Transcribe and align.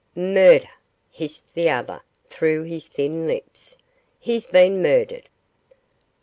'Murder!' 0.15 0.67
hissed 1.11 1.53
the 1.53 1.69
other 1.69 2.01
through 2.27 2.63
his 2.63 2.87
thin 2.87 3.27
lips. 3.27 3.77
'He's 4.17 4.47
been 4.47 4.81
murdered! 4.81 5.29